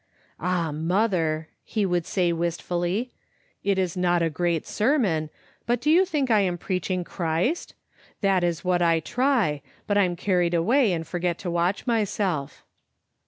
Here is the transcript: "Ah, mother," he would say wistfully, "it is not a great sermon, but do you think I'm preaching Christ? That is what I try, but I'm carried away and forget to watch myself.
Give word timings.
"Ah, 0.39 0.71
mother," 0.71 1.47
he 1.63 1.85
would 1.85 2.07
say 2.07 2.33
wistfully, 2.33 3.11
"it 3.63 3.77
is 3.77 3.95
not 3.95 4.23
a 4.23 4.31
great 4.31 4.65
sermon, 4.65 5.29
but 5.67 5.79
do 5.79 5.91
you 5.91 6.05
think 6.05 6.31
I'm 6.31 6.57
preaching 6.57 7.03
Christ? 7.03 7.75
That 8.21 8.43
is 8.43 8.63
what 8.65 8.81
I 8.81 8.99
try, 8.99 9.61
but 9.85 9.99
I'm 9.99 10.15
carried 10.15 10.55
away 10.55 10.91
and 10.91 11.05
forget 11.05 11.37
to 11.41 11.51
watch 11.51 11.85
myself. 11.85 12.63